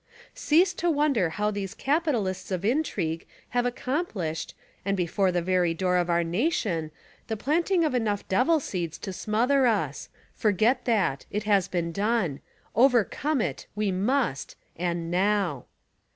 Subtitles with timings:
[0.33, 5.97] Cease to wonder how these capitalists of intrigue have accomplished, and before the very door
[5.97, 6.89] of our nation,
[7.27, 12.39] the planting of enough devil seeds to smother us; forget that; it has been done—
[12.73, 15.65] overcome it, we must and now!